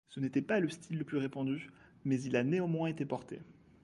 Ce 0.09 0.19
n'était 0.19 0.41
pas 0.41 0.59
le 0.59 0.67
style 0.67 0.97
le 0.97 1.03
plus 1.03 1.17
répandu, 1.19 1.69
mais 2.05 2.19
il 2.23 2.35
a 2.35 2.43
néanmoins 2.43 2.87
été 2.89 3.05
porté. 3.05 3.39